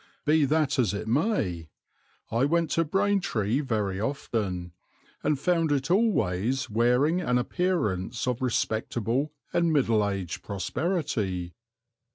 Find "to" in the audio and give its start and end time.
2.71-2.83